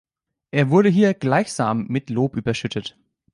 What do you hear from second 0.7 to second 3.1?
wurde hier gleichsam mit Lob überschüttet.